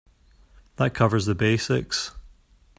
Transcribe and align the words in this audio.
That 0.77 0.95
covers 0.95 1.27
the 1.27 1.35
basics. 1.35 2.09